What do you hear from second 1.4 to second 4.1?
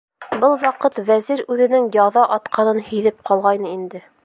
үҙенең яҙа атҡанын һиҙеп ҡалғайны инде.